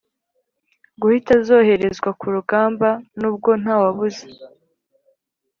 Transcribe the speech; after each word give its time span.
guhita 1.01 1.33
zoherezwa 1.47 2.09
ku 2.19 2.25
rugamba. 2.35 2.89
nubwo 3.19 3.49
ntawabuze 3.61 4.23